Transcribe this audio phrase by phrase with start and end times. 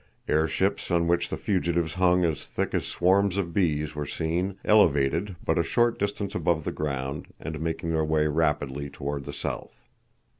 [0.27, 5.35] Airships on which the fugitives hung as thick as swarms of bees were seen, elevated
[5.45, 9.87] but a short distance above the ground, and making their way rapidly toward the south.